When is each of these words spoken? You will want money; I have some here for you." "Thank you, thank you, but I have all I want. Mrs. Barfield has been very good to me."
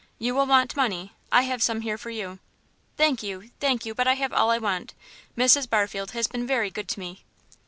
You 0.17 0.33
will 0.33 0.47
want 0.47 0.75
money; 0.75 1.13
I 1.31 1.43
have 1.43 1.61
some 1.61 1.81
here 1.81 1.95
for 1.95 2.09
you." 2.09 2.39
"Thank 2.97 3.21
you, 3.21 3.51
thank 3.59 3.85
you, 3.85 3.93
but 3.93 4.07
I 4.07 4.15
have 4.15 4.33
all 4.33 4.49
I 4.49 4.57
want. 4.57 4.95
Mrs. 5.37 5.69
Barfield 5.69 6.09
has 6.13 6.25
been 6.25 6.47
very 6.47 6.71
good 6.71 6.87
to 6.87 6.99
me." 6.99 7.23